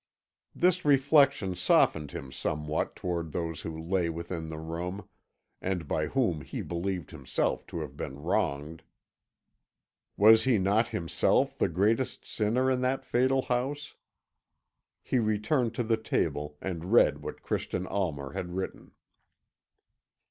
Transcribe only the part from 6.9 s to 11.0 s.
himself to have been wronged. Was he not